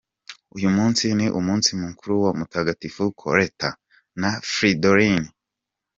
Uyu 0.55 0.69
munsi 0.77 1.05
ni 1.17 1.27
umunsi 1.39 1.69
mukuru 1.81 2.13
wa 2.23 2.31
Mutagatifu 2.39 3.03
Colette, 3.21 3.69
na 4.21 4.29
Fridolin. 4.51 5.23